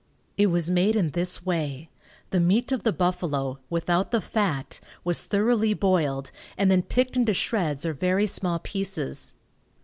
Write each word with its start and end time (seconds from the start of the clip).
It 0.35 0.47
was 0.47 0.71
made 0.71 0.95
in 0.95 1.11
this 1.11 1.45
way: 1.45 1.91
The 2.31 2.39
meat 2.39 2.71
of 2.71 2.81
the 2.81 2.91
buffalo, 2.91 3.59
without 3.69 4.09
the 4.09 4.19
fat, 4.19 4.79
was 5.03 5.21
thoroughly 5.21 5.75
boiled, 5.75 6.31
and 6.57 6.71
then 6.71 6.81
picked 6.81 7.15
into 7.15 7.35
shreds 7.35 7.85
or 7.85 7.93
very 7.93 8.25
small 8.25 8.57
pieces. 8.57 9.35